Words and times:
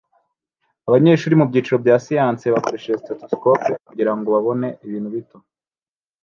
Abanyeshuri 0.87 1.37
mubyiciro 1.39 1.77
bya 1.83 1.95
siyanse 2.03 2.45
bakoresheje 2.53 2.99
stethoscope 3.01 3.65
kugirango 3.87 4.27
babone 4.35 4.67
ibintu 4.85 5.07
bito 5.15 5.37